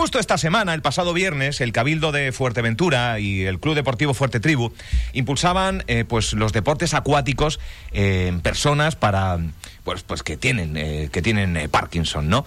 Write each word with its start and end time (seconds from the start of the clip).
Justo 0.00 0.20
esta 0.20 0.38
semana, 0.38 0.74
el 0.74 0.80
pasado 0.80 1.12
viernes, 1.12 1.60
el 1.60 1.72
Cabildo 1.72 2.12
de 2.12 2.30
Fuerteventura 2.30 3.18
y 3.18 3.42
el 3.46 3.58
Club 3.58 3.74
Deportivo 3.74 4.14
Fuerte 4.14 4.38
Tribu 4.38 4.72
impulsaban 5.12 5.82
eh, 5.88 6.04
pues 6.06 6.34
los 6.34 6.52
deportes 6.52 6.94
acuáticos 6.94 7.58
en 7.90 8.40
personas 8.40 8.94
para 8.94 9.40
pues 9.82 10.04
pues 10.04 10.22
que 10.22 10.36
tienen 10.36 10.76
eh, 10.76 11.08
que 11.10 11.20
tienen 11.20 11.56
eh, 11.56 11.68
Parkinson, 11.68 12.28
¿no? 12.28 12.46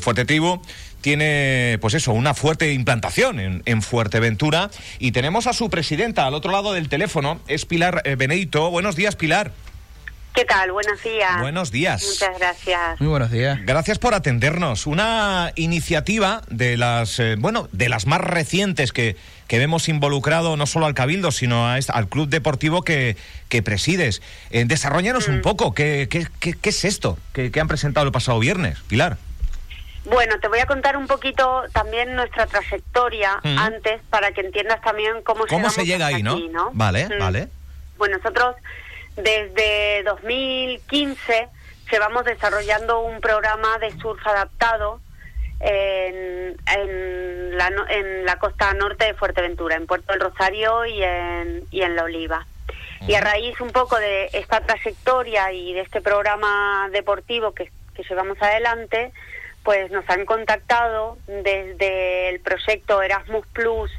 Fuerte 0.00 0.24
Tribu 0.24 0.60
tiene, 1.00 1.78
pues 1.80 1.94
eso, 1.94 2.12
una 2.12 2.34
fuerte 2.34 2.72
implantación 2.72 3.38
en, 3.38 3.62
en, 3.66 3.82
Fuerteventura 3.82 4.68
y 4.98 5.12
tenemos 5.12 5.46
a 5.46 5.52
su 5.52 5.70
presidenta 5.70 6.26
al 6.26 6.34
otro 6.34 6.50
lado 6.50 6.72
del 6.72 6.88
teléfono, 6.88 7.40
es 7.46 7.66
Pilar 7.66 8.02
Benedito. 8.18 8.68
Buenos 8.68 8.96
días, 8.96 9.14
Pilar. 9.14 9.52
¿Qué 10.34 10.44
tal? 10.44 10.70
Buenos 10.70 11.02
días. 11.02 11.40
Buenos 11.40 11.70
días. 11.72 12.04
Muchas 12.04 12.38
gracias. 12.38 13.00
Muy 13.00 13.08
buenos 13.08 13.30
días. 13.30 13.58
Gracias 13.64 13.98
por 13.98 14.14
atendernos. 14.14 14.86
Una 14.86 15.52
iniciativa 15.56 16.42
de 16.48 16.76
las, 16.76 17.18
eh, 17.18 17.34
bueno, 17.38 17.68
de 17.72 17.88
las 17.88 18.06
más 18.06 18.20
recientes 18.20 18.92
que, 18.92 19.16
que 19.48 19.58
vemos 19.58 19.88
involucrado 19.88 20.56
no 20.56 20.66
solo 20.66 20.86
al 20.86 20.94
Cabildo, 20.94 21.32
sino 21.32 21.66
a 21.66 21.74
al 21.74 22.08
club 22.08 22.28
deportivo 22.28 22.82
que, 22.82 23.16
que 23.48 23.62
presides. 23.62 24.22
Eh, 24.50 24.64
desarrollanos 24.66 25.26
un 25.26 25.38
mm. 25.38 25.42
poco, 25.42 25.74
¿qué, 25.74 26.06
qué, 26.08 26.26
qué, 26.38 26.54
qué 26.54 26.68
es 26.68 26.84
esto 26.84 27.18
que, 27.32 27.50
han 27.60 27.68
presentado 27.68 28.06
el 28.06 28.12
pasado 28.12 28.38
viernes, 28.38 28.78
Pilar? 28.86 29.16
Bueno, 30.04 30.38
te 30.40 30.48
voy 30.48 30.60
a 30.60 30.66
contar 30.66 30.96
un 30.96 31.08
poquito 31.08 31.64
también 31.72 32.14
nuestra 32.14 32.46
trayectoria 32.46 33.40
mm. 33.42 33.58
antes 33.58 34.00
para 34.08 34.30
que 34.32 34.42
entiendas 34.42 34.80
también 34.80 35.22
cómo, 35.24 35.46
¿Cómo 35.48 35.70
se 35.70 35.84
llega 35.84 36.06
ahí, 36.06 36.22
¿no? 36.22 36.70
Vale, 36.72 37.06
mm. 37.08 37.18
vale. 37.18 37.48
Bueno, 37.98 38.16
nosotros 38.18 38.54
desde 39.22 40.02
2015 40.04 41.48
llevamos 41.90 42.24
desarrollando 42.24 43.00
un 43.00 43.20
programa 43.20 43.78
de 43.78 43.90
surf 43.98 44.24
adaptado 44.26 45.00
en, 45.60 46.56
en, 46.66 47.56
la, 47.56 47.70
en 47.88 48.24
la 48.24 48.38
costa 48.38 48.72
norte 48.74 49.06
de 49.06 49.14
Fuerteventura, 49.14 49.76
en 49.76 49.86
Puerto 49.86 50.12
del 50.12 50.22
Rosario 50.22 50.86
y 50.86 51.02
en, 51.02 51.64
y 51.70 51.82
en 51.82 51.96
La 51.96 52.04
Oliva. 52.04 52.46
Y 53.06 53.14
a 53.14 53.20
raíz 53.20 53.60
un 53.60 53.70
poco 53.70 53.98
de 53.98 54.30
esta 54.32 54.60
trayectoria 54.60 55.52
y 55.52 55.72
de 55.72 55.80
este 55.80 56.00
programa 56.00 56.88
deportivo 56.92 57.52
que, 57.52 57.70
que 57.94 58.02
llevamos 58.02 58.40
adelante, 58.40 59.12
pues 59.62 59.90
nos 59.90 60.08
han 60.08 60.24
contactado 60.26 61.18
desde 61.26 62.28
el 62.30 62.40
proyecto 62.40 63.02
Erasmus 63.02 63.46
Plus 63.48 63.90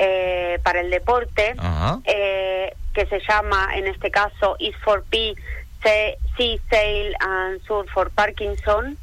eh, 0.00 0.60
para 0.62 0.80
el 0.80 0.90
deporte, 0.90 1.56
eh, 2.04 2.72
que 2.94 3.06
se 3.06 3.20
llama 3.28 3.76
en 3.76 3.88
este 3.88 4.12
caso 4.12 4.54
Is 4.60 4.76
for 4.76 5.02
P, 5.02 5.34
Sea 5.82 6.58
Sail 6.70 7.16
and 7.18 7.60
Surf 7.66 7.90
for 7.92 8.10
Parkinson. 8.10 8.96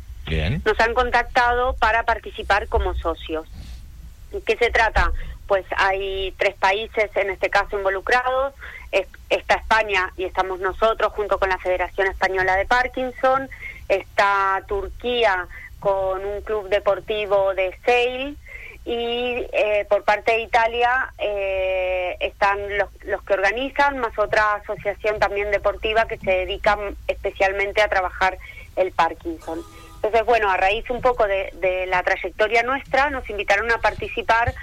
Nos 0.63 0.79
han 0.79 0.93
contactado 0.93 1.73
para 1.73 2.03
participar 2.03 2.69
como 2.69 2.93
socios. 2.95 3.45
¿Qué 4.45 4.55
se 4.55 4.71
trata? 4.71 5.11
Pues 5.47 5.65
hay 5.77 6.33
tres 6.37 6.55
países 6.55 7.11
en 7.15 7.29
este 7.29 7.49
caso 7.49 7.77
involucrados. 7.77 8.53
está 9.29 9.55
España 9.55 10.13
y 10.15 10.23
estamos 10.23 10.61
nosotros 10.61 11.11
junto 11.11 11.37
con 11.39 11.49
la 11.49 11.57
Federación 11.57 12.07
Española 12.07 12.55
de 12.55 12.65
Parkinson. 12.65 13.49
Está 13.89 14.63
Turquía 14.67 15.47
con 15.81 16.23
un 16.25 16.41
club 16.41 16.69
deportivo 16.69 17.53
de 17.53 17.77
sail 17.85 18.37
y 18.85 19.47
eh, 19.51 19.85
por 19.89 20.03
parte 20.03 20.33
de 20.33 20.41
Italia 20.41 21.11
eh, 21.17 22.15
están 22.19 22.77
los, 22.77 22.89
los, 23.03 23.23
que 23.23 23.33
organizan, 23.33 23.97
más 23.97 24.17
otra 24.19 24.53
asociación 24.55 25.17
también 25.17 25.49
deportiva 25.49 26.07
que 26.07 26.17
se 26.19 26.31
dedica 26.31 26.77
especialmente 27.07 27.81
a 27.81 27.87
trabajar 27.87 28.37
el 28.75 28.91
Parkinson. 28.91 29.61
Entonces, 30.05 30.23
bueno, 30.27 30.51
a 30.51 30.57
raíz 30.57 30.87
un 30.91 31.01
poco 31.01 31.25
de, 31.25 31.85
la 31.87 32.03
trayectoria 32.03 32.61
nuestra, 32.61 33.09
nos 33.09 33.27
invitaron 33.27 33.71
a 33.71 33.79
participar 33.79 34.53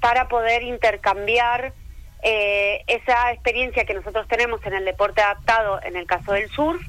para 0.00 0.26
poder 0.26 0.64
intercambiar 0.64 1.72
eh, 2.24 2.82
esa 2.88 3.30
experiencia 3.30 3.84
que 3.84 3.94
nosotros 3.94 4.26
tenemos 4.26 4.64
en 4.66 4.74
el 4.74 4.84
deporte 4.84 5.22
adaptado, 5.22 5.80
en 5.84 5.94
el 5.94 6.04
caso 6.04 6.32
del 6.32 6.50
surf, 6.50 6.82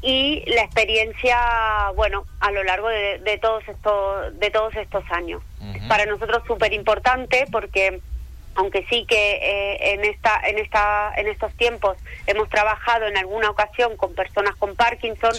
y 0.00 0.44
la 0.46 0.62
experiencia, 0.62 1.90
bueno, 1.96 2.24
a 2.40 2.50
lo 2.52 2.62
largo 2.62 2.88
de, 2.88 3.38
todos 3.42 3.66
estos 3.68 4.38
de 4.38 4.50
todos 4.50 4.74
estos 4.76 5.04
años. 5.10 5.42
Para 5.88 6.06
nosotros 6.06 6.42
súper 6.46 6.72
importante 6.72 7.46
porque 7.50 8.00
aunque 8.54 8.84
sí 8.90 9.06
que 9.06 9.32
eh, 9.36 9.94
en 9.94 10.04
esta 10.04 10.40
en 10.46 10.58
esta 10.58 11.12
en 11.16 11.28
estos 11.28 11.52
tiempos 11.54 11.96
hemos 12.26 12.48
trabajado 12.48 13.06
en 13.06 13.16
alguna 13.16 13.50
ocasión 13.50 13.96
con 13.96 14.14
personas 14.14 14.54
con 14.56 14.76
Parkinson, 14.76 15.32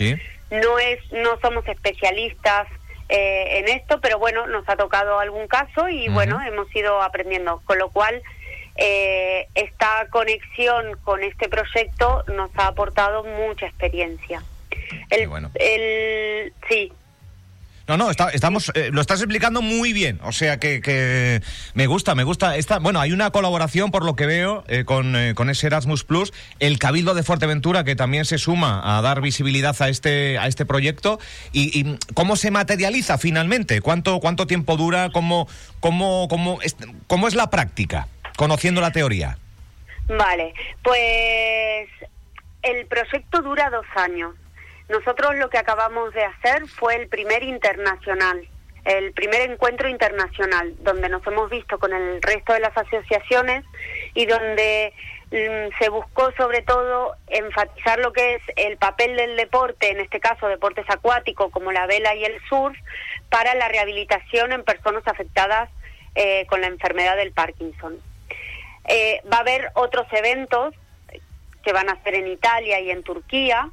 no 0.51 0.79
es 0.79 0.99
no 1.11 1.39
somos 1.41 1.67
especialistas 1.67 2.67
eh, 3.09 3.59
en 3.59 3.69
esto, 3.69 3.99
pero 4.01 4.19
bueno, 4.19 4.45
nos 4.47 4.67
ha 4.69 4.75
tocado 4.75 5.19
algún 5.19 5.47
caso 5.47 5.89
y 5.89 6.09
bueno, 6.09 6.39
hemos 6.41 6.73
ido 6.75 7.01
aprendiendo, 7.01 7.61
con 7.65 7.79
lo 7.79 7.89
cual 7.89 8.21
eh, 8.79 9.47
esta 9.55 10.07
conexión 10.09 10.97
con 11.03 11.23
este 11.23 11.49
proyecto 11.49 12.23
nos 12.35 12.49
ha 12.55 12.67
aportado 12.67 13.23
mucha 13.23 13.67
experiencia. 13.67 14.41
El, 15.09 15.27
bueno. 15.27 15.51
el, 15.55 16.53
sí, 16.67 16.91
no, 17.89 17.97
no, 17.97 18.11
estamos, 18.11 18.71
eh, 18.75 18.91
lo 18.93 19.01
estás 19.01 19.19
explicando 19.19 19.63
muy 19.63 19.93
bien. 19.93 20.19
O 20.21 20.31
sea 20.31 20.59
que, 20.59 21.41
me 21.73 21.87
gusta, 21.87 22.13
me 22.13 22.23
gusta. 22.23 22.55
Esta, 22.55 22.77
bueno, 22.77 22.99
hay 22.99 23.13
una 23.13 23.31
colaboración, 23.31 23.89
por 23.89 24.05
lo 24.05 24.15
que 24.15 24.27
veo, 24.27 24.63
eh, 24.67 24.85
con, 24.85 25.15
eh, 25.15 25.33
con, 25.33 25.49
ese 25.49 25.65
Erasmus 25.65 26.03
Plus, 26.03 26.31
el 26.59 26.77
Cabildo 26.77 27.15
de 27.15 27.23
Fuerteventura, 27.23 27.83
que 27.83 27.95
también 27.95 28.25
se 28.25 28.37
suma 28.37 28.79
a 28.95 29.01
dar 29.01 29.21
visibilidad 29.21 29.75
a 29.81 29.89
este, 29.89 30.37
a 30.37 30.45
este 30.45 30.67
proyecto. 30.67 31.19
Y, 31.51 31.95
cómo 32.13 32.35
se 32.35 32.51
materializa 32.51 33.17
finalmente? 33.17 33.81
¿Cuánto, 33.81 34.19
cuánto 34.19 34.45
tiempo 34.45 34.77
dura? 34.77 35.09
¿Cómo, 35.11 35.47
cómo, 35.79 36.27
cómo, 36.29 36.61
es, 36.61 36.75
¿Cómo 37.07 37.27
es 37.27 37.33
la 37.33 37.49
práctica? 37.49 38.07
Conociendo 38.39 38.79
la 38.79 38.93
teoría? 38.93 39.37
Vale, 40.07 40.53
pues 40.81 41.89
el 42.63 42.85
proyecto 42.85 43.41
dura 43.41 43.69
dos 43.69 43.85
años. 43.95 44.33
Nosotros 44.87 45.35
lo 45.35 45.49
que 45.49 45.57
acabamos 45.57 46.13
de 46.13 46.23
hacer 46.23 46.65
fue 46.67 46.95
el 46.95 47.09
primer 47.09 47.43
internacional, 47.43 48.47
el 48.85 49.11
primer 49.11 49.41
encuentro 49.51 49.89
internacional, 49.89 50.73
donde 50.79 51.09
nos 51.09 51.27
hemos 51.27 51.49
visto 51.49 51.79
con 51.79 51.91
el 51.91 52.21
resto 52.21 52.53
de 52.53 52.61
las 52.61 52.77
asociaciones 52.77 53.65
y 54.13 54.25
donde 54.25 54.93
mm, 55.31 55.77
se 55.77 55.89
buscó 55.89 56.31
sobre 56.37 56.61
todo 56.61 57.17
enfatizar 57.27 57.99
lo 57.99 58.13
que 58.13 58.35
es 58.35 58.41
el 58.55 58.77
papel 58.77 59.17
del 59.17 59.35
deporte, 59.35 59.91
en 59.91 59.99
este 59.99 60.21
caso 60.21 60.47
deportes 60.47 60.85
acuáticos 60.87 61.51
como 61.51 61.73
la 61.73 61.87
vela 61.87 62.15
y 62.15 62.23
el 62.23 62.39
surf, 62.47 62.77
para 63.29 63.53
la 63.55 63.67
rehabilitación 63.67 64.53
en 64.53 64.63
personas 64.63 65.05
afectadas 65.07 65.69
eh, 66.15 66.45
con 66.47 66.61
la 66.61 66.67
enfermedad 66.67 67.17
del 67.17 67.33
Parkinson. 67.33 67.99
Eh, 68.89 69.21
va 69.31 69.37
a 69.37 69.41
haber 69.41 69.71
otros 69.75 70.07
eventos 70.11 70.73
que 71.63 71.73
van 71.73 71.89
a 71.89 72.01
ser 72.03 72.15
en 72.15 72.27
Italia 72.27 72.79
y 72.79 72.89
en 72.89 73.03
Turquía 73.03 73.69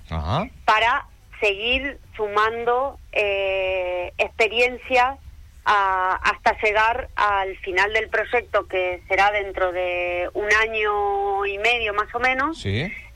para 0.67 1.07
seguir 1.41 1.99
sumando 2.17 2.99
eh, 3.13 4.13
experiencias 4.19 5.19
hasta 5.65 6.57
llegar 6.63 7.09
al 7.17 7.57
final 7.59 7.93
del 7.93 8.09
proyecto 8.09 8.69
que 8.69 9.03
será 9.09 9.33
dentro 9.33 9.73
de 9.73 10.31
un 10.35 10.47
año 10.53 11.45
y 11.45 11.59
medio 11.59 11.93
más 11.93 12.15
o 12.15 12.21
menos 12.21 12.65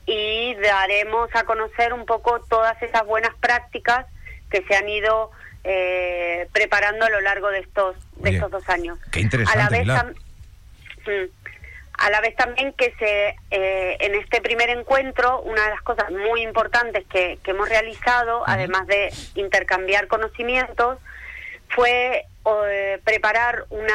y 0.05 0.55
daremos 0.55 1.29
a 1.33 1.43
conocer 1.43 1.93
un 1.93 2.05
poco 2.05 2.41
todas 2.49 2.81
esas 2.81 3.05
buenas 3.05 3.33
prácticas 3.39 4.05
que 4.49 4.63
se 4.63 4.75
han 4.75 4.89
ido 4.89 5.31
eh, 5.63 6.47
preparando 6.51 7.05
a 7.05 7.09
lo 7.09 7.21
largo 7.21 7.49
de 7.49 7.59
estos 7.59 7.95
de 8.15 8.31
estos 8.31 8.51
dos 8.51 8.67
años. 8.67 8.97
Qué 9.11 9.21
interesante. 9.21 9.59
A 9.59 9.87
la 9.87 10.03
vez, 10.03 10.15
a 12.01 12.09
la 12.09 12.19
vez 12.19 12.35
también 12.35 12.73
que 12.73 12.93
se 12.97 13.35
eh, 13.51 13.97
en 13.99 14.15
este 14.15 14.41
primer 14.41 14.69
encuentro 14.69 15.41
una 15.41 15.63
de 15.63 15.69
las 15.69 15.81
cosas 15.81 16.09
muy 16.09 16.41
importantes 16.41 17.05
que, 17.07 17.37
hemos 17.45 17.69
realizado 17.69 18.43
además 18.47 18.87
de 18.87 19.13
intercambiar 19.35 20.07
conocimientos 20.07 20.97
fue 21.69 22.25
eh, 22.45 22.99
preparar 23.03 23.65
una 23.69 23.93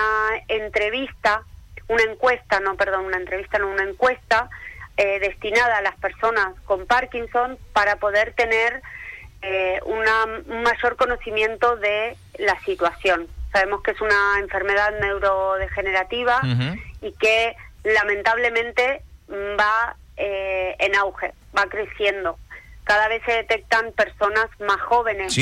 entrevista 0.49 1.43
una 1.89 2.05
encuesta 2.05 2.61
no 2.61 2.77
perdón 2.77 3.07
una 3.07 3.17
entrevista 3.17 3.59
no 3.59 3.69
una 3.69 3.83
encuesta 3.83 4.51
eh, 4.97 5.19
destinada 5.19 5.79
a 5.79 5.83
las 5.83 5.97
personas 5.97 6.55
con 6.65 6.87
Parkinson 6.87 7.59
para 7.73 7.97
poder 7.97 8.33
tener 8.35 8.83
una, 9.85 10.25
un 10.25 10.65
mayor 10.65 10.97
conocimiento 10.97 11.77
de 11.77 12.17
la 12.37 12.59
situación. 12.63 13.29
Sabemos 13.53 13.81
que 13.83 13.93
es 13.93 14.01
una 14.01 14.41
enfermedad 14.41 14.99
neurodegenerativa 14.99 16.41
y 17.01 17.13
que 17.13 17.55
lamentablemente 17.95 19.03
mm, 19.29 19.59
va 19.59 19.97
eh, 20.17 20.75
en 20.79 20.95
auge, 20.97 21.33
va 21.57 21.67
creciendo. 21.67 22.39
Cada 22.85 23.09
vez 23.09 23.23
se 23.27 23.33
detectan 23.33 23.93
personas 23.93 24.47
más 24.61 24.81
jóvenes 24.83 25.37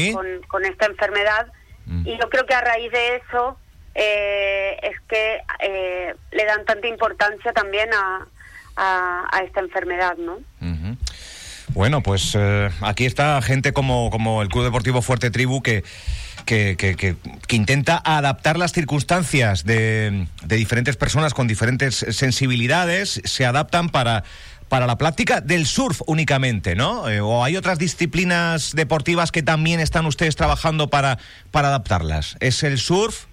con, 0.49 0.65
esta 0.65 0.87
enfermedad 0.87 1.49
mm. 1.87 2.09
y 2.09 2.19
yo 2.19 2.31
creo 2.31 2.47
que 2.47 2.55
a 2.55 2.61
raíz 2.61 2.91
de 2.91 3.17
eso 3.17 3.59
eh, 3.95 4.77
es 4.83 4.97
que 5.09 5.41
eh, 5.61 6.15
le 6.33 6.45
dan 6.45 6.65
tanta 6.65 6.89
importancia 6.89 7.53
también 7.53 7.91
a, 7.93 8.27
a, 8.77 9.43
esta 9.45 9.61
enfermedad, 9.61 10.17
¿no? 10.17 10.39
Bueno, 11.69 12.03
pues 12.03 12.35
eh, 12.39 12.71
aquí 12.83 13.05
está 13.05 13.41
gente 13.43 13.73
como, 13.73 14.11
como 14.11 14.43
el 14.43 14.49
Club 14.49 14.65
Deportivo 14.65 15.03
Fuerte 15.03 15.31
Tribu 15.31 15.63
que, 15.63 15.83
que, 16.45 16.77
que, 16.77 16.97
que, 16.97 17.17
intenta 17.57 18.01
adaptar 18.05 18.59
las 18.59 18.73
circunstancias 18.73 19.65
de, 19.65 20.27
de, 20.43 20.57
diferentes 20.57 20.97
personas 20.97 21.35
con 21.35 21.47
diferentes 21.47 21.95
sensibilidades, 22.11 23.21
se 23.25 23.47
adaptan 23.47 23.89
para, 23.89 24.25
para 24.69 24.87
la 24.87 24.97
práctica 24.97 25.41
del 25.41 25.67
surf 25.67 26.01
únicamente, 26.07 26.75
¿no? 26.75 27.09
Eh, 27.09 27.21
¿O 27.21 27.45
hay 27.45 27.57
otras 27.57 27.79
disciplinas 27.79 28.75
deportivas 28.75 29.33
que 29.33 29.43
también 29.43 29.81
están 29.81 30.07
ustedes 30.07 30.37
trabajando 30.37 30.89
para, 30.89 31.19
para 31.51 31.69
adaptarlas? 31.69 32.37
¿Es 32.41 32.63
el 32.63 32.79
surf? 32.79 33.27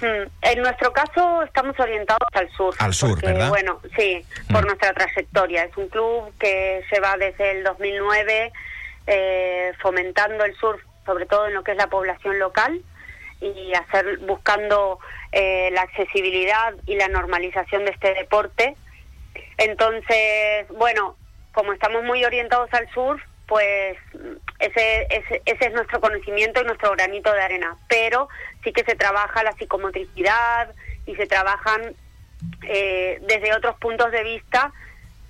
Mm, 0.00 0.28
en 0.42 0.62
nuestro 0.62 0.92
caso 0.92 1.42
estamos 1.42 1.78
orientados 1.78 2.28
al 2.32 2.50
sur. 2.52 2.74
Al 2.78 2.94
sur, 2.94 3.20
¿verdad? 3.20 3.48
Bueno, 3.48 3.80
sí, 3.96 4.20
por 4.50 4.64
mm. 4.64 4.66
nuestra 4.66 4.92
trayectoria. 4.92 5.64
Es 5.64 5.76
un 5.76 5.88
club 5.88 6.32
que 6.38 6.82
se 6.90 7.00
va 7.00 7.16
desde 7.16 7.58
el 7.58 7.64
2009 7.64 8.52
eh, 9.06 9.72
fomentando 9.80 10.44
el 10.44 10.54
surf, 10.56 10.82
sobre 11.08 11.24
todo 11.24 11.46
en 11.46 11.54
lo 11.54 11.64
que 11.64 11.70
es 11.70 11.78
la 11.78 11.86
población 11.86 12.38
local 12.38 12.82
y 13.40 13.72
hacer 13.72 14.18
buscando 14.18 14.98
eh, 15.32 15.70
la 15.72 15.80
accesibilidad 15.82 16.74
y 16.84 16.96
la 16.96 17.08
normalización 17.08 17.86
de 17.86 17.92
este 17.92 18.12
deporte. 18.12 18.76
Entonces, 19.56 20.68
bueno, 20.68 21.16
como 21.52 21.72
estamos 21.72 22.04
muy 22.04 22.26
orientados 22.26 22.68
al 22.74 22.90
surf, 22.90 23.22
pues 23.46 23.96
ese, 24.58 25.06
ese, 25.08 25.40
ese, 25.46 25.64
es 25.64 25.72
nuestro 25.72 25.98
conocimiento 25.98 26.60
y 26.60 26.66
nuestro 26.66 26.90
granito 26.92 27.32
de 27.32 27.40
arena. 27.40 27.74
Pero 27.88 28.28
sí 28.62 28.72
que 28.72 28.84
se 28.84 28.94
trabaja 28.94 29.42
la 29.42 29.52
psicomotricidad 29.52 30.74
y 31.06 31.16
se 31.16 31.26
trabajan 31.26 31.94
eh, 32.64 33.18
desde 33.22 33.56
otros 33.56 33.76
puntos 33.78 34.12
de 34.12 34.24
vista, 34.24 34.72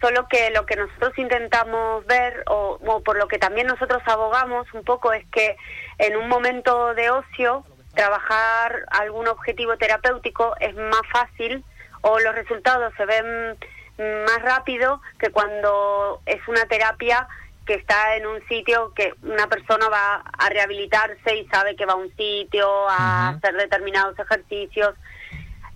solo 0.00 0.28
que 0.28 0.50
lo 0.50 0.66
que 0.66 0.76
nosotros 0.76 1.12
intentamos 1.18 2.06
ver, 2.06 2.44
o, 2.46 2.78
o 2.86 3.00
por 3.02 3.16
lo 3.16 3.28
que 3.28 3.38
también 3.38 3.66
nosotros 3.66 4.02
abogamos 4.06 4.66
un 4.74 4.84
poco, 4.84 5.12
es 5.12 5.26
que 5.32 5.56
en 5.98 6.16
un 6.16 6.28
momento 6.28 6.94
de 6.94 7.10
ocio, 7.10 7.64
trabajar 7.94 8.84
algún 8.90 9.26
objetivo 9.26 9.76
terapéutico 9.76 10.54
es 10.60 10.74
más 10.76 11.02
fácil 11.12 11.64
o 12.02 12.20
los 12.20 12.34
resultados 12.34 12.94
se 12.96 13.04
ven 13.04 13.58
más 13.98 14.42
rápido 14.42 15.00
que 15.18 15.30
cuando 15.30 16.20
es 16.24 16.46
una 16.46 16.64
terapia 16.66 17.26
que 17.66 17.74
está 17.74 18.16
en 18.16 18.26
un 18.26 18.40
sitio 18.46 18.92
que 18.94 19.12
una 19.22 19.46
persona 19.48 19.88
va 19.88 20.22
a 20.38 20.48
rehabilitarse 20.48 21.36
y 21.36 21.46
sabe 21.48 21.76
que 21.76 21.86
va 21.86 21.94
a 21.94 21.96
un 21.96 22.14
sitio 22.16 22.88
a 22.88 23.30
hacer 23.30 23.54
determinados 23.56 24.18
ejercicios. 24.18 24.94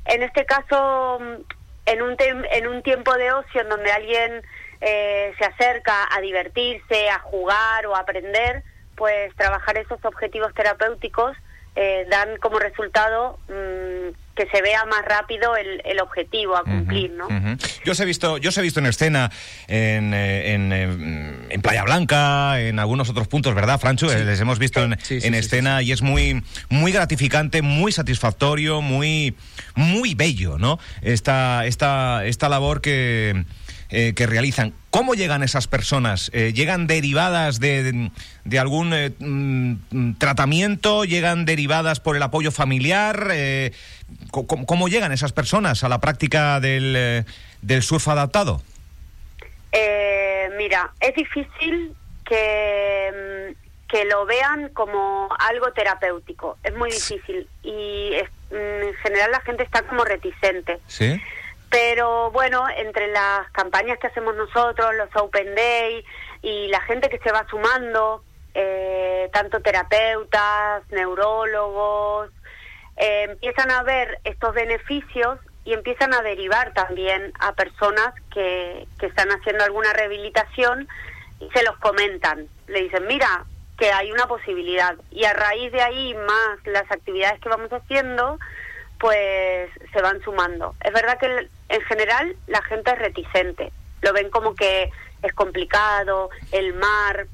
En 0.06 0.22
este 0.22 0.46
caso, 0.46 1.20
en 1.86 2.02
un, 2.02 2.16
en 2.18 2.66
un 2.68 2.82
tiempo 2.82 3.12
de 3.14 3.32
ocio 3.32 3.60
en 3.60 3.68
donde 3.68 3.90
alguien 3.90 4.42
eh, 4.80 5.32
se 5.38 5.44
acerca 5.44 6.08
a 6.10 6.20
divertirse, 6.20 7.08
a 7.08 7.18
jugar 7.20 7.86
o 7.86 7.94
a 7.94 8.00
aprender, 8.00 8.62
pues 8.96 9.34
trabajar 9.36 9.78
esos 9.78 10.04
objetivos 10.04 10.52
terapéuticos 10.54 11.36
eh, 11.74 12.06
dan 12.10 12.36
como 12.36 12.58
resultado 12.58 13.38
mm, 13.48 14.14
que 14.34 14.46
se 14.46 14.62
vea 14.62 14.84
más 14.86 15.04
rápido 15.04 15.56
el, 15.56 15.82
el 15.84 16.00
objetivo 16.00 16.56
a 16.56 16.64
cumplir, 16.64 17.10
¿no? 17.12 17.28
Yo 17.84 17.92
os 17.92 18.00
he 18.00 18.04
visto, 18.04 18.38
yo 18.38 18.48
os 18.48 18.58
he 18.58 18.62
visto 18.62 18.80
en 18.80 18.86
escena 18.86 19.30
en, 19.68 20.14
eh, 20.14 20.54
en, 20.54 20.72
eh, 20.72 21.46
en, 21.50 21.62
Playa 21.62 21.84
Blanca, 21.84 22.60
en 22.60 22.78
algunos 22.78 23.10
otros 23.10 23.28
puntos, 23.28 23.54
¿verdad, 23.54 23.78
Francho? 23.78 24.06
Les 24.06 24.40
hemos 24.40 24.58
visto 24.58 24.82
en, 24.82 24.98
en 25.10 25.34
escena 25.34 25.82
y 25.82 25.92
es 25.92 26.02
muy, 26.02 26.42
muy 26.70 26.92
gratificante, 26.92 27.62
muy 27.62 27.92
satisfactorio, 27.92 28.80
muy, 28.80 29.36
muy 29.74 30.14
bello, 30.14 30.58
¿no? 30.58 30.78
Esta, 31.02 31.66
esta, 31.66 32.24
esta 32.24 32.48
labor 32.48 32.80
que 32.80 33.44
eh, 33.92 34.14
que 34.14 34.26
realizan. 34.26 34.72
¿Cómo 34.90 35.14
llegan 35.14 35.42
esas 35.42 35.68
personas? 35.68 36.30
Eh, 36.32 36.52
¿Llegan 36.54 36.86
derivadas 36.86 37.60
de, 37.60 38.10
de, 38.44 38.58
algún 38.58 38.92
eh, 38.94 39.12
mm, 39.18 40.14
tratamiento? 40.14 41.04
¿Llegan 41.04 41.44
derivadas 41.44 42.00
por 42.00 42.16
el 42.16 42.22
apoyo 42.22 42.50
familiar? 42.50 43.28
Eh, 43.32 43.72
¿cómo, 44.30 44.64
¿cómo, 44.64 44.88
llegan 44.88 45.12
esas 45.12 45.32
personas 45.32 45.84
a 45.84 45.90
la 45.90 46.00
práctica 46.00 46.58
del, 46.58 47.24
del 47.60 47.82
surf 47.82 48.08
adaptado? 48.08 48.62
Eh, 49.72 50.50
mira, 50.56 50.90
es 50.98 51.14
difícil 51.14 51.94
que, 52.24 53.12
mm, 53.12 53.88
que 53.90 54.04
lo 54.06 54.24
vean 54.24 54.70
como 54.70 55.28
algo 55.38 55.70
terapéutico. 55.72 56.56
Es 56.64 56.74
muy 56.74 56.90
difícil 56.90 57.46
y 57.62 58.14
es, 58.14 58.30
mm, 58.50 58.88
en 58.88 58.94
general 59.02 59.32
la 59.32 59.40
gente 59.40 59.64
está 59.64 59.82
como 59.82 60.02
reticente. 60.04 60.78
Sí. 60.86 61.20
Pero 61.72 62.30
bueno, 62.32 62.66
entre 62.76 63.06
las 63.08 63.50
campañas 63.52 63.98
que 63.98 64.08
hacemos 64.08 64.36
nosotros, 64.36 64.94
los 64.94 65.08
Open 65.16 65.54
Day 65.54 66.04
y 66.42 66.68
la 66.68 66.82
gente 66.82 67.08
que 67.08 67.18
se 67.20 67.32
va 67.32 67.46
sumando, 67.48 68.22
eh, 68.52 69.30
tanto 69.32 69.58
terapeutas, 69.60 70.82
neurólogos, 70.90 72.28
eh, 72.98 73.22
empiezan 73.30 73.70
a 73.70 73.82
ver 73.84 74.20
estos 74.24 74.52
beneficios 74.52 75.38
y 75.64 75.72
empiezan 75.72 76.12
a 76.12 76.20
derivar 76.20 76.74
también 76.74 77.32
a 77.40 77.54
personas 77.54 78.12
que, 78.34 78.86
que 78.98 79.06
están 79.06 79.30
haciendo 79.30 79.64
alguna 79.64 79.94
rehabilitación 79.94 80.86
y 81.40 81.48
se 81.54 81.64
los 81.64 81.78
comentan. 81.78 82.48
Le 82.66 82.82
dicen, 82.82 83.06
mira, 83.06 83.46
que 83.78 83.90
hay 83.90 84.12
una 84.12 84.26
posibilidad. 84.26 84.94
Y 85.10 85.24
a 85.24 85.32
raíz 85.32 85.72
de 85.72 85.80
ahí, 85.80 86.12
más 86.12 86.66
las 86.66 86.90
actividades 86.92 87.40
que 87.40 87.48
vamos 87.48 87.72
haciendo, 87.72 88.38
pues 89.02 89.68
se 89.92 90.00
van 90.00 90.22
sumando. 90.22 90.76
Es 90.80 90.92
verdad 90.92 91.18
que 91.18 91.48
en 91.68 91.80
general 91.82 92.36
la 92.46 92.62
gente 92.62 92.92
es 92.92 92.98
reticente, 93.00 93.72
lo 94.00 94.12
ven 94.12 94.30
como 94.30 94.54
que 94.54 94.90
es 95.22 95.32
complicado, 95.32 96.30
el 96.52 96.72
mar, 96.74 97.26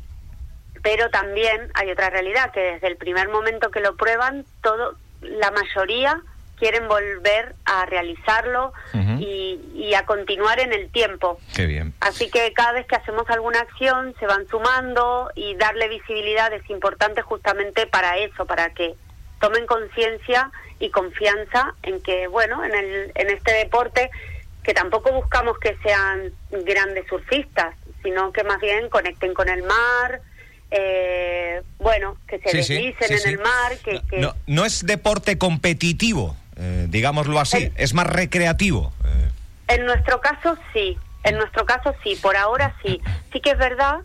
pero 0.82 1.11
también 1.11 1.70
hay 1.75 1.91
otra 1.91 2.09
realidad 2.09 2.53
que 2.53 2.61
desde 2.61 2.87
el 2.87 2.97
primer 2.97 3.29
momento 3.29 3.70
que 3.70 3.81
lo 3.81 3.97
prueban, 3.97 4.47
todo 4.62 4.94
la 5.20 5.50
mayoría 5.50 6.23
quieren 6.59 6.88
volver 6.88 7.55
a 7.67 7.85
realizarlo 7.85 8.73
uh 8.94 8.97
-huh. 8.97 9.21
y, 9.21 9.61
y, 9.75 9.94
a 9.94 10.06
continuar 10.06 10.61
en 10.61 10.73
el 10.73 10.91
tiempo. 10.91 11.38
Qué 11.55 11.67
bien. 11.67 11.93
Así 12.00 12.31
que 12.31 12.50
cada 12.55 12.73
vez 12.73 12.87
que 12.87 12.97
hacemos 12.97 13.29
alguna 13.29 13.61
acción 13.61 14.14
se 14.19 14.26
van 14.26 14.49
sumando 14.49 15.31
y 15.35 15.55
darle 15.56 15.88
visibilidad 15.88 16.50
es 16.55 16.69
importante 16.71 17.21
justamente 17.21 17.87
para 17.87 18.17
eso, 18.17 18.47
para 18.47 18.71
que 18.71 18.94
tomen 19.40 19.67
conciencia 19.67 20.50
y 20.81 20.90
confianza 20.90 21.75
en 21.82 22.00
que, 22.02 22.26
bueno, 22.29 22.64
en, 22.64 22.75
el, 22.75 23.12
en 23.14 23.31
este 23.31 23.52
deporte, 23.52 24.11
que 24.62 24.75
tampoco 24.75 25.12
buscamos 25.12 25.58
que 25.58 25.76
sean 25.82 26.32
grandes 26.50 27.06
surfistas, 27.08 27.75
sino 28.02 28.32
que 28.32 28.44
más 28.44 28.61
bien 28.61 28.88
conecten 28.88 29.35
con 29.35 29.49
el 29.49 29.62
mar, 29.62 30.20
eh, 30.70 31.62
bueno, 31.79 32.17
que 32.26 32.38
se 32.38 32.50
sí, 32.50 32.56
deslicen 32.75 33.08
sí, 33.08 33.19
sí, 33.19 33.29
en 33.29 33.35
el 33.35 33.38
mar. 33.40 33.79
Que, 33.85 34.02
que... 34.08 34.19
No, 34.19 34.35
no, 34.46 34.64
es 34.64 34.85
deporte 34.85 35.38
competitivo, 35.38 36.37
eh, 36.56 36.87
digámoslo 36.88 37.40
así, 37.40 37.64
en, 37.64 37.73
es 37.76 37.94
más 37.94 38.06
recreativo. 38.06 38.92
Eh. 39.04 39.75
En 39.75 39.87
nuestro 39.87 40.21
caso 40.21 40.57
sí, 40.73 40.99
en 41.25 41.37
nuestro 41.37 41.64
caso 41.66 41.95
sí, 42.02 42.16
por 42.21 42.37
ahora 42.37 42.75
sí. 42.83 43.00
Sí 43.33 43.40
que 43.40 43.50
es 43.50 43.59
verdad 43.59 44.00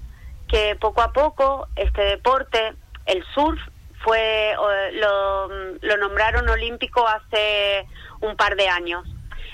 que 0.47 0.75
poco 0.79 1.01
a 1.01 1.13
poco 1.13 1.67
este 1.75 2.01
deporte, 2.01 2.73
el 3.05 3.23
surf, 3.33 3.59
fue 4.03 4.55
lo, 4.93 5.47
lo 5.81 5.97
nombraron 5.97 6.47
olímpico 6.49 7.07
hace 7.07 7.87
un 8.21 8.35
par 8.35 8.55
de 8.55 8.67
años. 8.67 9.03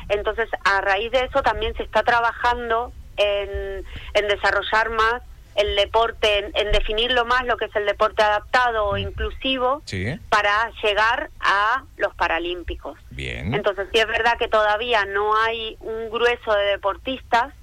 Entonces, 0.09 0.49
a 0.65 0.81
raíz 0.81 1.11
de 1.11 1.25
eso 1.25 1.41
también 1.43 1.75
se 1.75 1.83
está 1.83 2.03
trabajando 2.03 2.91
en, 3.17 3.85
en 4.13 4.27
desarrollar 4.27 4.89
más 4.89 5.21
el 5.55 5.75
deporte, 5.75 6.39
en, 6.39 6.51
en, 6.55 6.71
definirlo 6.71 7.25
más 7.25 7.45
lo 7.45 7.57
que 7.57 7.65
es 7.65 7.75
el 7.75 7.85
deporte 7.85 8.23
adaptado 8.23 8.85
o 8.85 8.97
inclusivo 8.97 9.81
sí. 9.85 10.17
para 10.29 10.71
llegar 10.81 11.29
a 11.39 11.83
los 11.97 12.15
paralímpicos. 12.15 12.97
Bien. 13.11 13.53
Entonces, 13.53 13.87
sí 13.91 13.99
es 13.99 14.07
verdad 14.07 14.37
que 14.37 14.47
todavía 14.47 15.05
no 15.05 15.35
hay 15.35 15.75
un 15.81 16.09
grueso 16.09 16.53
de 16.53 16.63
deportistas 16.65 17.53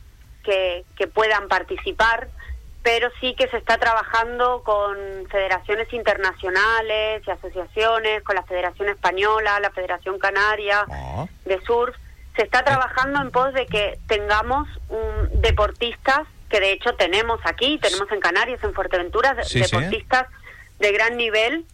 que, 0.45 0.85
que 0.97 1.07
puedan 1.07 1.49
participar 1.49 2.28
pero 2.83 3.11
sí 3.21 3.35
que 3.35 3.49
se 3.49 3.56
está 3.56 3.78
trabajando 3.78 4.62
con 4.62 4.97
federaciones 5.30 5.92
internacionales 5.92 7.23
y 7.26 7.30
asociaciones, 7.30 8.23
con 8.23 8.37
la 8.37 8.45
Federación 8.45 8.88
Española, 8.88 9.59
la 9.61 9.71
Federación 9.71 10.18
Canaria 10.18 10.85
oh. 10.88 11.28
de 11.45 11.61
Surf. 11.62 11.97
Se 12.37 12.42
está 12.42 12.62
trabajando 12.62 13.21
en 13.23 13.30
pos 13.30 13.52
de 13.54 13.66
que 13.66 13.99
tengamos 14.06 14.68
un, 14.88 15.40
deportistas, 15.40 16.28
que 16.49 16.61
de 16.61 16.73
hecho 16.73 16.95
tenemos 16.95 17.40
aquí, 17.45 17.78
tenemos 17.78 18.11
en 18.12 18.21
Canarias, 18.21 18.62
en 18.62 18.73
Fuerteventura, 18.73 19.42
sí, 19.42 19.61
deportistas 19.61 20.26
sí. 20.28 20.75
de 20.78 20.92
gran 20.92 21.16
nivel 21.16 21.64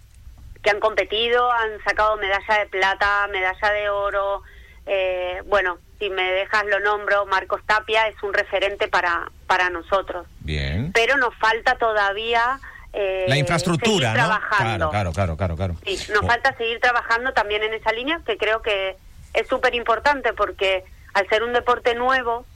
que 0.62 0.70
han 0.70 0.80
competido, 0.80 1.50
han 1.50 1.82
sacado 1.84 2.16
medalla 2.16 2.58
de 2.58 2.66
plata, 2.66 3.26
medalla 3.28 3.70
de 3.70 3.90
oro, 3.90 4.42
eh, 4.86 5.42
bueno, 5.46 5.78
si 6.02 6.10
me 6.10 6.32
dejas 6.32 6.64
lo 6.66 6.80
nombro, 6.80 7.26
Marcos 7.26 7.60
Tapia 7.64 8.08
es 8.08 8.20
un 8.24 8.34
referente 8.34 8.88
para, 8.88 9.30
para 9.46 9.70
nosotros. 9.70 10.26
Bien. 10.40 10.90
Pero 10.92 11.16
nos 11.16 11.32
falta 11.36 11.76
todavía... 11.76 12.58
Eh, 12.92 13.26
la 13.28 13.36
infraestructura, 13.36 14.08
¿no? 14.08 14.14
Trabajando. 14.14 14.90
Claro, 14.90 15.12
claro, 15.12 15.36
claro, 15.36 15.56
claro. 15.56 15.76
Sí, 15.86 16.12
nos 16.12 16.24
oh. 16.24 16.26
falta 16.26 16.56
seguir 16.56 16.80
trabajando 16.80 17.32
también 17.32 17.62
en 17.62 17.72
esa 17.74 17.92
línea, 17.92 18.20
que 18.26 18.36
creo 18.36 18.62
que 18.62 18.96
es 19.32 19.46
súper 19.46 19.76
importante 19.76 20.32
porque 20.32 20.82
al 21.14 21.28
ser 21.28 21.44
un 21.44 21.52
deporte 21.52 21.94
nuevo, 21.94 22.46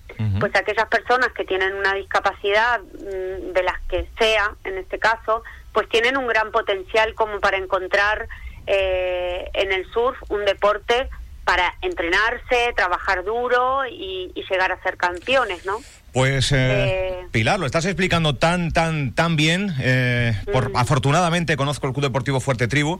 pues 0.40 0.54
aquellas 0.56 0.88
personas 0.88 1.28
que 1.32 1.44
tienen 1.44 1.74
una 1.74 1.94
discapacidad, 1.94 2.80
mm, 2.80 3.52
de 3.52 3.62
las 3.62 3.80
que 3.82 4.08
sea, 4.18 4.56
en 4.64 4.78
este 4.78 4.98
caso, 4.98 5.44
pues 5.72 5.88
tienen 5.88 6.16
un 6.16 6.26
gran 6.26 6.50
potencial 6.50 7.14
como 7.14 7.38
para 7.38 7.58
encontrar 7.58 8.26
eh, 8.66 9.48
en 9.54 9.70
el 9.70 9.88
surf 9.92 10.18
un 10.30 10.44
deporte 10.44 11.08
para 11.46 11.72
entrenarse, 11.80 12.72
trabajar 12.74 13.22
duro 13.22 13.86
y, 13.86 14.32
y 14.34 14.42
llegar 14.50 14.72
a 14.72 14.82
ser 14.82 14.96
campeones, 14.96 15.64
¿no? 15.64 15.78
Pues 16.16 16.50
eh, 16.50 16.56
eh, 16.56 17.12
Pilar, 17.30 17.60
lo 17.60 17.66
estás 17.66 17.84
explicando 17.84 18.36
tan, 18.36 18.72
tan, 18.72 19.12
tan 19.12 19.36
bien. 19.36 19.74
Eh, 19.80 20.34
por, 20.50 20.70
mm. 20.70 20.76
Afortunadamente 20.78 21.58
conozco 21.58 21.86
el 21.86 21.92
Club 21.92 22.06
Deportivo 22.06 22.40
Fuerte 22.40 22.68
Tribu. 22.68 22.98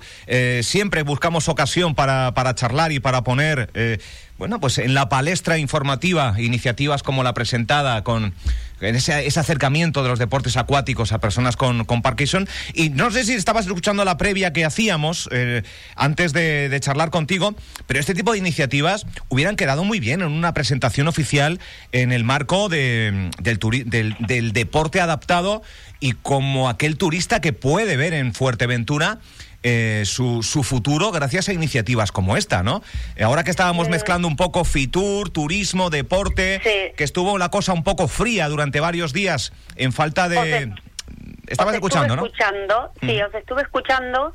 siempre 0.61 1.02
buscamos 1.02 1.49
ocasión 1.49 1.94
para, 1.94 2.35
para 2.35 2.54
charlar 2.54 2.92
y 2.92 3.00
para 3.00 3.25
poner 3.25 3.70
bueno, 4.38 4.61
pues 4.61 4.76
en 4.78 4.92
la 4.92 5.08
palestra 5.08 5.56
informativa, 5.56 6.35
iniciativas 6.38 7.02
como 7.02 7.23
la 7.23 7.32
presentada 7.32 8.04
con 8.04 8.35
ese, 8.80 9.26
ese 9.26 9.40
acercamiento 9.40 10.02
de 10.02 10.11
los 10.11 10.18
deportes 10.18 10.58
acuáticos 10.58 11.12
a 11.12 11.20
personas 11.20 11.56
con, 11.56 11.87
con, 11.87 12.02
Parkinson. 12.02 12.46
Y 12.75 12.90
no 12.90 13.11
sé 13.11 13.25
si 13.25 13.32
estabas 13.32 13.64
escuchando 13.64 14.04
la 14.04 14.18
previa 14.18 14.52
que 14.52 14.66
hacíamos 14.66 15.30
eh, 15.32 15.62
antes 15.94 16.35
de, 16.35 16.68
de, 16.68 16.80
charlar 16.80 17.08
contigo, 17.11 17.54
pero 17.87 17.99
este 17.99 18.14
tipo 18.14 18.32
de 18.32 18.38
iniciativas 18.38 19.06
hubieran 19.30 19.56
quedado 19.56 19.85
muy 19.85 20.00
bien 20.00 20.20
en 20.20 20.30
una 20.30 20.52
presentación 20.52 21.08
oficial 21.08 21.58
en 21.92 22.12
el 22.12 22.23
marco 22.23 22.68
de, 22.68 23.06
del, 23.11 23.59
del, 23.87 24.17
del 24.21 24.53
deporte 24.53 25.01
adaptado 25.01 25.63
y 26.01 26.13
como 26.13 26.69
aquel 26.69 26.97
turista 26.99 27.41
que 27.41 27.53
puede 27.53 27.97
ver 27.97 28.15
en 28.15 28.35
Fuerteventura 28.35 29.19
eh, 29.69 30.05
su, 30.05 30.45
su, 30.45 30.63
futuro 30.63 31.11
gracias 31.11 31.49
a 31.49 31.53
iniciativas 31.53 32.13
como 32.13 32.37
esta, 32.37 32.63
¿no? 32.63 32.83
Ahora 33.21 33.43
que 33.43 33.51
estábamos 33.51 33.89
mezclando 33.89 34.29
un 34.29 34.37
poco 34.37 34.65
Fitur, 34.65 35.31
turismo, 35.31 35.91
deporte, 35.91 36.93
que 36.97 37.03
estuvo 37.03 37.37
la 37.37 37.49
cosa 37.49 37.73
un 37.73 37.83
poco 37.83 38.07
fría 38.07 38.49
durante 38.49 38.79
varios 38.79 39.13
días 39.13 39.53
en 39.75 39.93
falta 39.93 40.29
de... 40.29 40.73
Estabas 41.49 41.75
escuchando, 41.75 42.15
¿no? 42.15 42.27
escuchando, 42.27 42.93
sí, 43.01 43.19
mm. 43.21 43.27
os 43.27 43.35
estuve 43.35 43.63
escuchando. 43.63 44.33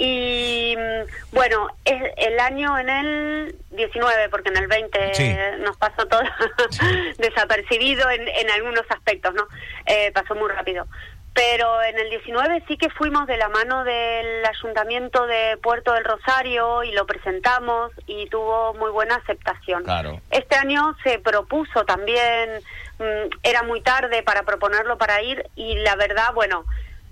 Y 0.00 0.76
mm, 0.78 1.34
bueno, 1.34 1.68
es 1.84 2.00
el 2.16 2.38
año 2.38 2.78
en 2.78 2.88
el 2.88 3.56
19, 3.72 4.28
porque 4.30 4.50
en 4.50 4.56
el 4.56 4.68
20 4.68 5.58
nos 5.58 5.76
pasó 5.76 6.06
todo 6.06 6.22
desapercibido 7.18 8.08
en, 8.08 8.28
en, 8.28 8.50
algunos 8.50 8.84
aspectos, 8.90 9.34
¿no? 9.34 9.48
Eh, 9.86 10.12
pasó 10.12 10.36
muy 10.36 10.48
rápido. 10.48 10.86
Pero 11.34 11.82
en 11.82 11.98
el 11.98 12.10
19 12.10 12.64
sí 12.68 12.76
que 12.76 12.90
fuimos 12.90 13.26
de 13.26 13.36
la 13.36 13.48
mano 13.48 13.82
del 13.82 14.44
Ayuntamiento 14.46 15.26
de 15.26 15.56
Puerto 15.60 15.92
del 15.92 16.04
Rosario 16.04 16.84
y 16.84 16.92
lo 16.92 17.04
presentamos 17.04 17.90
y 18.06 18.28
tuvo 18.28 18.74
muy 18.74 18.90
buena 18.92 19.16
aceptación. 19.16 19.84
Este 20.30 20.56
año 20.56 20.96
se 21.02 21.18
propuso 21.18 21.84
también, 21.84 22.60
mm, 22.98 23.30
era 23.42 23.64
muy 23.64 23.80
tarde 23.80 24.22
para 24.22 24.44
proponerlo 24.44 24.96
para 24.96 25.22
ir 25.22 25.44
y 25.56 25.76
la 25.76 25.96
verdad, 25.96 26.32
bueno, 26.34 26.64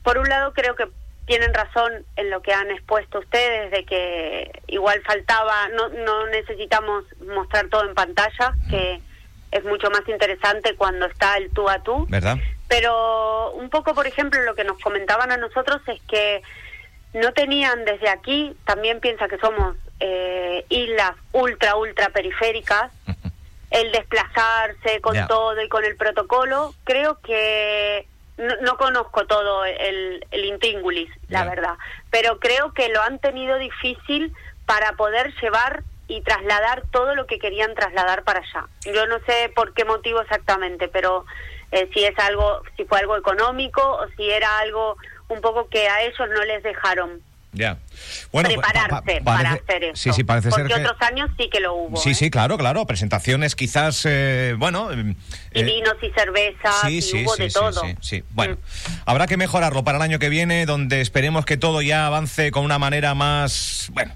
por 0.04 0.18
un 0.18 0.28
lado 0.28 0.52
creo 0.52 0.76
que 0.76 0.88
tienen 1.26 1.52
razón 1.52 2.04
en 2.14 2.30
lo 2.30 2.40
que 2.40 2.52
han 2.52 2.70
expuesto 2.70 3.18
ustedes 3.18 3.70
de 3.72 3.84
que 3.84 4.62
igual 4.68 5.02
faltaba, 5.04 5.68
no, 5.68 5.88
no 5.88 6.26
necesitamos 6.28 7.04
mostrar 7.34 7.68
todo 7.68 7.84
en 7.84 7.94
pantalla, 7.94 8.54
que 8.70 9.00
es 9.50 9.64
mucho 9.64 9.90
más 9.90 10.02
interesante 10.08 10.76
cuando 10.76 11.06
está 11.06 11.36
el 11.36 11.50
tú 11.50 11.68
a 11.68 11.82
tú. 11.82 12.06
¿Verdad? 12.08 12.36
Pero 12.68 13.52
un 13.52 13.70
poco, 13.70 13.94
por 13.94 14.06
ejemplo, 14.06 14.40
lo 14.42 14.54
que 14.54 14.64
nos 14.64 14.78
comentaban 14.78 15.32
a 15.32 15.36
nosotros 15.36 15.80
es 15.88 16.00
que 16.02 16.42
no 17.12 17.32
tenían 17.32 17.84
desde 17.84 18.08
aquí, 18.08 18.54
también 18.64 19.00
piensa 19.00 19.28
que 19.28 19.38
somos 19.38 19.76
eh, 20.00 20.64
islas 20.68 21.12
ultra, 21.32 21.76
ultra 21.76 22.10
periféricas, 22.10 22.92
el 23.70 23.90
desplazarse 23.90 25.00
con 25.00 25.26
todo 25.26 25.60
y 25.60 25.68
con 25.68 25.84
el 25.84 25.96
protocolo, 25.96 26.74
creo 26.84 27.18
que 27.20 28.06
no, 28.36 28.76
conozco 28.76 29.26
todo 29.26 29.64
el, 29.64 30.24
el 30.30 30.58
la 31.28 31.44
verdad, 31.44 31.74
pero 32.10 32.38
creo 32.38 32.72
que 32.72 32.88
lo 32.88 33.00
han 33.02 33.18
tenido 33.18 33.56
difícil 33.58 34.34
para 34.66 34.92
poder 34.92 35.34
llevar 35.40 35.82
y 36.08 36.20
trasladar 36.22 36.82
todo 36.90 37.14
lo 37.14 37.26
que 37.26 37.38
querían 37.38 37.74
trasladar 37.74 38.22
para 38.24 38.40
allá. 38.40 38.66
Yo 38.84 39.06
no 39.06 39.18
sé 39.26 39.50
por 39.54 39.74
qué 39.74 39.84
motivo 39.84 40.20
exactamente, 40.20 40.88
pero 40.88 41.24
eh, 41.72 41.88
si 41.92 42.04
es 42.04 42.16
algo, 42.18 42.62
si 42.76 42.84
fue 42.84 43.00
algo 43.00 43.16
económico 43.16 43.82
o 43.82 44.06
si 44.16 44.30
era 44.30 44.58
algo 44.58 44.96
un 45.28 45.40
poco 45.40 45.68
que 45.68 45.88
a 45.88 46.02
ellos 46.02 46.28
no 46.28 46.44
les 46.44 46.62
dejaron 46.62 47.22
ya. 47.56 47.78
Bueno, 48.32 48.48
prepararse 48.48 49.20
para 49.22 49.52
hacer 49.52 49.84
eso. 49.84 49.96
Sí, 49.96 50.12
sí, 50.12 50.24
parece 50.24 50.50
Porque 50.50 50.72
ser 50.72 50.86
otros 50.86 51.00
años 51.00 51.30
sí 51.36 51.48
que 51.50 51.60
lo 51.60 51.74
hubo. 51.74 51.96
Sí, 51.96 52.10
¿eh? 52.10 52.14
sí, 52.14 52.30
claro, 52.30 52.56
claro. 52.58 52.86
Presentaciones 52.86 53.56
quizás, 53.56 54.04
eh, 54.06 54.54
bueno... 54.58 54.92
Eh, 54.92 55.14
y 55.54 55.62
vinos 55.64 55.94
y 56.02 56.10
cervezas, 56.10 56.82
sí, 56.82 57.00
y 57.16 57.24
hubo 57.24 57.36
de 57.36 57.48
todo. 57.50 57.80
Sí, 57.80 57.96
sí, 58.00 58.24
Bueno, 58.30 58.54
mm. 58.54 58.92
habrá 59.06 59.26
que 59.26 59.36
mejorarlo 59.36 59.84
para 59.84 59.98
el 59.98 60.02
año 60.02 60.18
que 60.18 60.28
viene, 60.28 60.66
donde 60.66 61.00
esperemos 61.00 61.44
que 61.44 61.56
todo 61.56 61.82
ya 61.82 62.06
avance 62.06 62.50
con 62.50 62.64
una 62.64 62.78
manera 62.78 63.14
más... 63.14 63.88
Bueno, 63.92 64.12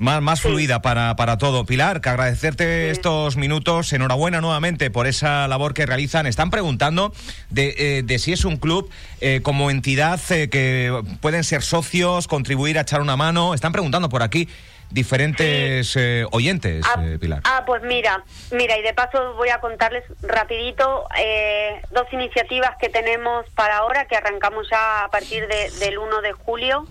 más, 0.00 0.20
más 0.22 0.40
fluida 0.40 0.82
para, 0.82 1.14
para 1.14 1.38
todo. 1.38 1.64
Pilar, 1.64 2.00
que 2.00 2.08
agradecerte 2.08 2.90
estos 2.90 3.36
minutos. 3.36 3.92
Enhorabuena 3.92 4.40
nuevamente 4.40 4.90
por 4.90 5.06
esa 5.06 5.46
labor 5.46 5.74
que 5.74 5.86
realizan. 5.86 6.26
Están 6.26 6.50
preguntando 6.50 7.12
de, 7.50 7.74
eh, 7.78 8.02
de 8.02 8.18
si 8.18 8.32
es 8.32 8.44
un 8.44 8.56
club 8.56 8.90
eh, 9.20 9.40
como 9.42 9.70
entidad 9.70 10.18
eh, 10.30 10.48
que 10.48 11.02
pueden 11.20 11.44
ser 11.44 11.62
socios, 11.62 12.26
contribuir 12.26 12.78
a 12.78 12.82
echar 12.82 13.02
una 13.02 13.16
mano. 13.16 13.54
Están 13.54 13.72
preguntando 13.72 14.08
por 14.08 14.22
aquí 14.22 14.48
diferentes 14.90 15.96
eh, 15.96 16.26
oyentes, 16.32 16.84
ah, 16.86 17.02
eh, 17.02 17.18
Pilar. 17.18 17.40
Ah, 17.44 17.62
pues 17.64 17.82
mira, 17.82 18.24
mira, 18.52 18.76
y 18.76 18.82
de 18.82 18.92
paso 18.92 19.34
voy 19.34 19.48
a 19.50 19.60
contarles 19.60 20.04
rapidito 20.22 21.06
eh, 21.16 21.80
dos 21.92 22.06
iniciativas 22.12 22.76
que 22.80 22.88
tenemos 22.88 23.46
para 23.54 23.78
ahora, 23.78 24.06
que 24.06 24.16
arrancamos 24.16 24.68
ya 24.70 25.04
a 25.04 25.08
partir 25.08 25.46
de, 25.46 25.70
del 25.78 25.98
1 25.98 26.20
de 26.22 26.32
julio. 26.32 26.86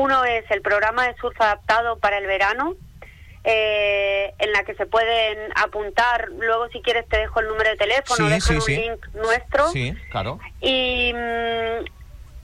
Uno 0.00 0.24
es 0.24 0.50
el 0.50 0.62
programa 0.62 1.06
de 1.06 1.14
surf 1.16 1.38
adaptado 1.38 1.98
para 1.98 2.16
el 2.16 2.26
verano, 2.26 2.74
eh, 3.44 4.32
en 4.38 4.52
la 4.52 4.64
que 4.64 4.74
se 4.74 4.86
pueden 4.86 5.52
apuntar. 5.56 6.30
Luego, 6.38 6.68
si 6.68 6.80
quieres, 6.80 7.06
te 7.06 7.18
dejo 7.18 7.40
el 7.40 7.48
número 7.48 7.68
de 7.68 7.76
teléfono, 7.76 8.26
dejo 8.30 8.54
un 8.54 8.64
link 8.66 9.06
nuestro. 9.12 9.68
Sí, 9.68 9.94
claro. 10.10 10.40
Y, 10.62 11.12
mm, 11.12 11.84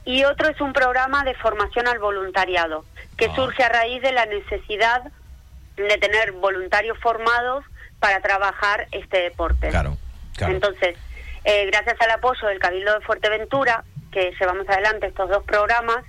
y 0.05 0.23
otro 0.25 0.49
es 0.49 0.61
un 0.61 0.71
programa 0.71 1.23
de 1.23 1.33
formación 1.33 1.87
al 1.87 1.97
voluntariado, 1.97 2.85
que 3.17 3.25
ah. 3.25 3.35
surge 3.35 3.63
a 3.63 3.69
raíz 3.69 4.03
de 4.03 4.11
la 4.11 4.27
necesidad 4.27 5.01
de 5.77 5.97
tener 5.97 6.33
voluntarios 6.33 6.99
formados 6.99 7.65
para 7.99 8.21
trabajar 8.21 8.87
este 8.91 9.21
deporte. 9.21 9.69
Claro, 9.69 9.97
claro. 10.35 10.53
Entonces, 10.53 10.95
eh, 11.43 11.65
gracias 11.71 11.99
al 12.01 12.11
apoyo 12.11 12.49
del 12.49 12.59
Cabildo 12.59 12.93
de 12.93 13.01
Fuerteventura, 13.01 13.83
que 14.11 14.31
llevamos 14.39 14.69
adelante 14.69 15.07
estos 15.07 15.27
dos 15.27 15.43
programas, 15.43 16.05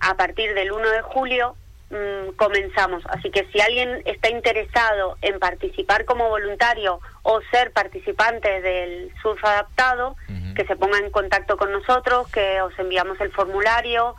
a 0.00 0.14
partir 0.16 0.54
del 0.54 0.72
1 0.72 0.90
de 0.90 1.02
julio 1.02 1.56
mm, 1.90 2.36
comenzamos. 2.36 3.02
Así 3.08 3.30
que 3.30 3.46
si 3.52 3.60
alguien 3.60 4.02
está 4.04 4.30
interesado 4.30 5.16
en 5.22 5.38
participar 5.38 6.04
como 6.04 6.28
voluntario 6.28 7.00
o 7.22 7.40
ser 7.50 7.72
participante 7.72 8.60
del 8.60 9.12
surf 9.22 9.42
adaptado, 9.44 10.16
que 10.54 10.66
se 10.66 10.76
ponga 10.76 10.98
en 10.98 11.10
contacto 11.10 11.56
con 11.56 11.72
nosotros, 11.72 12.30
que 12.30 12.60
os 12.60 12.78
enviamos 12.78 13.20
el 13.20 13.32
formulario. 13.32 14.14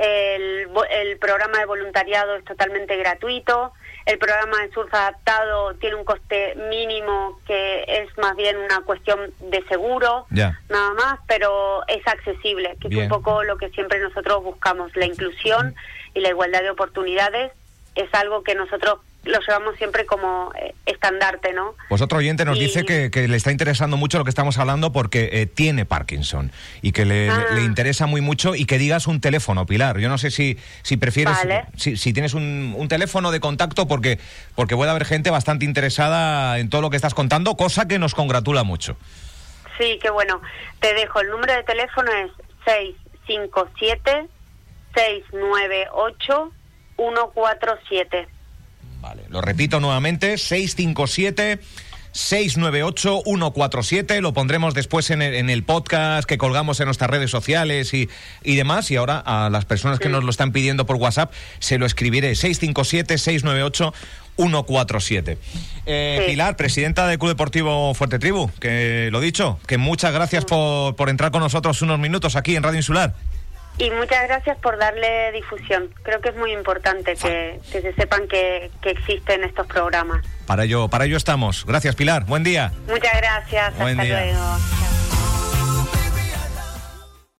El, 0.00 0.66
el 0.90 1.18
programa 1.18 1.58
de 1.58 1.66
voluntariado 1.66 2.34
es 2.36 2.44
totalmente 2.44 2.96
gratuito. 2.96 3.72
El 4.06 4.18
programa 4.18 4.62
de 4.62 4.72
surf 4.72 4.92
adaptado 4.94 5.74
tiene 5.74 5.96
un 5.96 6.04
coste 6.04 6.54
mínimo 6.70 7.38
que 7.46 7.84
es 7.86 8.16
más 8.16 8.34
bien 8.34 8.56
una 8.56 8.80
cuestión 8.80 9.34
de 9.40 9.62
seguro, 9.68 10.26
nada 10.30 10.94
más, 10.94 11.20
pero 11.28 11.82
es 11.86 12.06
accesible, 12.06 12.78
que 12.80 12.88
es 12.88 12.96
un 12.96 13.08
poco 13.10 13.42
lo 13.44 13.58
que 13.58 13.68
siempre 13.68 14.00
nosotros 14.00 14.42
buscamos, 14.42 14.96
la 14.96 15.04
inclusión 15.04 15.74
y 16.14 16.20
la 16.20 16.30
igualdad 16.30 16.62
de 16.62 16.70
oportunidades. 16.70 17.52
Es 17.94 18.08
algo 18.14 18.42
que 18.42 18.54
nosotros 18.54 19.00
lo 19.24 19.38
llevamos 19.40 19.76
siempre 19.76 20.06
como 20.06 20.52
eh, 20.58 20.74
estandarte, 20.86 21.52
¿no? 21.52 21.74
Pues 21.88 22.00
otro 22.00 22.18
oyente 22.18 22.44
nos 22.44 22.58
dice 22.58 22.84
que, 22.84 23.28
le 23.28 23.36
está 23.36 23.50
interesando 23.52 23.96
mucho 23.96 24.18
lo 24.18 24.24
que 24.24 24.30
estamos 24.30 24.58
hablando 24.58 24.92
porque 24.92 25.28
eh, 25.32 25.46
tiene 25.46 25.84
Parkinson 25.84 26.52
y 26.80 26.92
que 26.92 27.04
le, 27.04 27.28
ah. 27.28 27.46
le, 27.54 27.62
interesa 27.62 28.06
muy 28.06 28.20
mucho 28.20 28.54
y 28.54 28.64
que 28.64 28.78
digas 28.78 29.06
un 29.06 29.20
teléfono, 29.20 29.66
Pilar. 29.66 29.98
Yo 29.98 30.08
no 30.08 30.18
sé 30.18 30.30
si, 30.30 30.58
si 30.82 30.96
prefieres, 30.96 31.36
si, 31.76 31.96
si, 31.96 32.12
tienes 32.12 32.34
un, 32.34 32.74
un, 32.76 32.88
teléfono 32.88 33.30
de 33.30 33.40
contacto 33.40 33.86
porque, 33.86 34.18
porque 34.54 34.74
puede 34.74 34.90
haber 34.90 35.04
gente 35.04 35.30
bastante 35.30 35.64
interesada 35.64 36.58
en 36.58 36.70
todo 36.70 36.80
lo 36.80 36.90
que 36.90 36.96
estás 36.96 37.14
contando, 37.14 37.56
cosa 37.56 37.86
que 37.86 37.98
nos 37.98 38.14
congratula 38.14 38.64
mucho. 38.64 38.96
Sí, 39.78 39.98
qué 40.02 40.10
bueno. 40.10 40.40
Te 40.80 40.94
dejo, 40.94 41.20
el 41.20 41.28
número 41.28 41.54
de 41.54 41.62
teléfono 41.62 42.10
es 42.12 42.30
657 42.64 44.28
698 44.94 46.52
147. 46.96 48.39
Vale, 49.00 49.22
lo 49.28 49.40
repito 49.40 49.80
nuevamente, 49.80 50.36
657 50.38 51.60
698 52.12 53.22
147, 53.24 54.20
lo 54.20 54.32
pondremos 54.32 54.74
después 54.74 55.10
en 55.10 55.22
el, 55.22 55.34
en 55.34 55.48
el, 55.48 55.62
podcast 55.62 56.28
que 56.28 56.38
colgamos 56.38 56.80
en 56.80 56.86
nuestras 56.86 57.08
redes 57.08 57.30
sociales 57.30 57.94
y, 57.94 58.08
y 58.42 58.56
demás. 58.56 58.90
Y 58.90 58.96
ahora 58.96 59.18
a 59.18 59.48
las 59.48 59.64
personas 59.64 60.00
que 60.00 60.08
nos 60.08 60.24
lo 60.24 60.30
están 60.30 60.50
pidiendo 60.52 60.86
por 60.86 60.96
WhatsApp 60.96 61.32
se 61.60 61.78
lo 61.78 61.86
escribiré 61.86 62.34
657 62.34 63.16
698 63.16 63.94
147. 64.36 65.38
Eh, 65.86 66.18
Sí. 66.20 66.30
Pilar, 66.30 66.56
presidenta 66.56 67.06
del 67.06 67.18
Club 67.18 67.30
Deportivo 67.30 67.94
Fuerte 67.94 68.18
Tribu, 68.18 68.50
que 68.60 69.08
lo 69.12 69.20
dicho, 69.20 69.58
que 69.66 69.78
muchas 69.78 70.12
gracias 70.12 70.44
por, 70.44 70.96
por 70.96 71.08
entrar 71.08 71.30
con 71.30 71.40
nosotros 71.40 71.82
unos 71.82 71.98
minutos 71.98 72.36
aquí 72.36 72.56
en 72.56 72.62
Radio 72.62 72.78
Insular. 72.78 73.14
Y 73.80 73.90
muchas 73.92 74.28
gracias 74.28 74.58
por 74.58 74.76
darle 74.76 75.32
difusión. 75.32 75.88
Creo 76.02 76.20
que 76.20 76.28
es 76.28 76.36
muy 76.36 76.52
importante 76.52 77.16
que, 77.16 77.58
que 77.72 77.80
se 77.80 77.94
sepan 77.94 78.28
que, 78.28 78.70
que 78.82 78.90
existen 78.90 79.42
estos 79.42 79.66
programas. 79.66 80.22
Para 80.46 80.64
ello, 80.64 80.88
para 80.88 81.06
ello 81.06 81.16
estamos. 81.16 81.64
Gracias, 81.64 81.96
Pilar. 81.96 82.26
Buen 82.26 82.44
día. 82.44 82.72
Muchas 82.86 83.16
gracias. 83.16 83.74
Buen 83.78 83.98
Hasta 83.98 84.02
día. 84.02 84.32
luego. 84.32 85.19